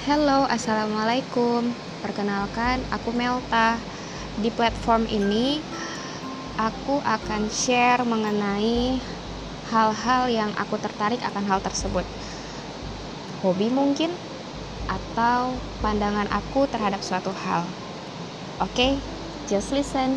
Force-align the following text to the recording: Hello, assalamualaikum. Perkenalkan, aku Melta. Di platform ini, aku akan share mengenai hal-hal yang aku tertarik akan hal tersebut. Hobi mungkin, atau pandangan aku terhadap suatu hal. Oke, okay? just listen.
Hello, 0.00 0.48
assalamualaikum. 0.48 1.76
Perkenalkan, 2.00 2.80
aku 2.88 3.12
Melta. 3.12 3.76
Di 4.40 4.48
platform 4.48 5.04
ini, 5.04 5.60
aku 6.56 7.04
akan 7.04 7.52
share 7.52 8.00
mengenai 8.08 8.96
hal-hal 9.68 10.32
yang 10.32 10.56
aku 10.56 10.80
tertarik 10.80 11.20
akan 11.20 11.44
hal 11.44 11.60
tersebut. 11.60 12.08
Hobi 13.44 13.68
mungkin, 13.68 14.16
atau 14.88 15.60
pandangan 15.84 16.32
aku 16.32 16.64
terhadap 16.64 17.04
suatu 17.04 17.36
hal. 17.36 17.68
Oke, 18.56 18.72
okay? 18.72 18.92
just 19.52 19.68
listen. 19.68 20.16